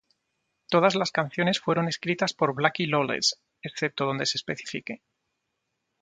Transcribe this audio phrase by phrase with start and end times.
[0.71, 5.03] Todas las canciones fueron escritas por Blackie Lawless, excepto donde se especifique.